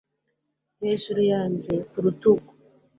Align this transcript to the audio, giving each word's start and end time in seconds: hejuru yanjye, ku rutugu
hejuru 0.81 1.21
yanjye, 1.31 1.73
ku 1.89 1.97
rutugu 2.03 2.49